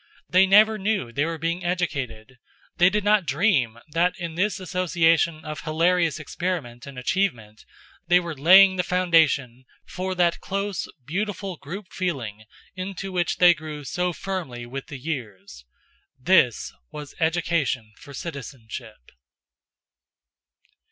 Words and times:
They 0.27 0.47
never 0.47 0.79
knew 0.79 1.11
they 1.11 1.25
were 1.25 1.37
being 1.37 1.63
educated. 1.63 2.39
They 2.77 2.89
did 2.89 3.03
not 3.03 3.27
dream 3.27 3.77
that 3.91 4.15
in 4.17 4.33
this 4.33 4.59
association 4.59 5.45
of 5.45 5.61
hilarious 5.61 6.19
experiment 6.19 6.87
and 6.87 6.97
achievement 6.97 7.63
they 8.07 8.19
were 8.19 8.33
laying 8.35 8.77
the 8.77 8.83
foundation 8.83 9.63
for 9.85 10.15
that 10.15 10.39
close 10.39 10.87
beautiful 11.05 11.55
group 11.55 11.85
feeling 11.91 12.45
into 12.75 13.11
which 13.11 13.37
they 13.37 13.53
grew 13.53 13.83
so 13.83 14.11
firmly 14.11 14.65
with 14.65 14.87
the 14.87 14.97
years. 14.97 15.65
This 16.19 16.73
was 16.89 17.13
education 17.19 17.93
for 17.95 18.11
citizenship. 18.15 19.11